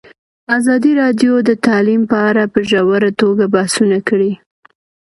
ازادي 0.57 0.91
راډیو 1.01 1.33
د 1.49 1.51
تعلیم 1.65 2.01
په 2.11 2.17
اړه 2.29 2.43
په 2.53 2.59
ژوره 2.69 3.11
توګه 3.21 3.43
بحثونه 3.53 3.97
کړي. 4.07 4.31